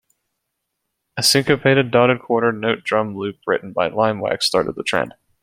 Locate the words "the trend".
4.75-5.13